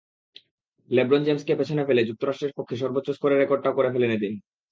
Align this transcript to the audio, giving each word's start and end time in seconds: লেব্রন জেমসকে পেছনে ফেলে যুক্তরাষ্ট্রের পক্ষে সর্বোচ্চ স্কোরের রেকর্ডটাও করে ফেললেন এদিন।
লেব্রন 0.89 1.21
জেমসকে 1.23 1.53
পেছনে 1.55 1.83
ফেলে 1.87 2.01
যুক্তরাষ্ট্রের 2.09 2.55
পক্ষে 2.57 2.75
সর্বোচ্চ 2.75 3.07
স্কোরের 3.11 3.39
রেকর্ডটাও 3.39 3.77
করে 3.77 3.89
ফেললেন 3.93 4.11
এদিন। 4.11 4.33